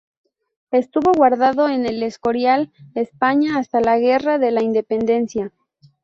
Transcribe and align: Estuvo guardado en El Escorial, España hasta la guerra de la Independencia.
Estuvo 0.71 1.11
guardado 1.13 1.69
en 1.69 1.85
El 1.85 2.01
Escorial, 2.01 2.71
España 2.95 3.59
hasta 3.59 3.81
la 3.81 3.99
guerra 3.99 4.39
de 4.39 4.49
la 4.49 4.63
Independencia. 4.63 5.51